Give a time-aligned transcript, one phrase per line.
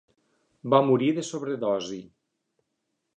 [0.73, 2.01] Va morir de sobredosi.